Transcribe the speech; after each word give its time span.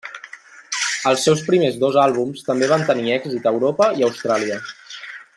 Els 1.09 1.25
seus 1.27 1.43
primers 1.49 1.77
dos 1.83 1.99
àlbums 2.05 2.41
també 2.47 2.69
van 2.73 2.87
tenir 2.91 3.13
èxit 3.19 3.45
a 3.45 3.53
Europa 3.57 3.91
i 4.01 4.07
a 4.07 4.11
Austràlia. 4.13 4.59